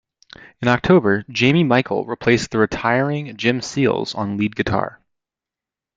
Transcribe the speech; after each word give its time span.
In 0.63 0.67
October, 0.67 1.23
Jamie 1.29 1.63
Michael 1.63 2.05
replaced 2.05 2.49
the 2.49 2.57
retiring 2.57 3.37
Jim 3.37 3.59
Seales 3.59 4.15
on 4.15 4.35
lead 4.35 4.55
guitar. 4.55 4.99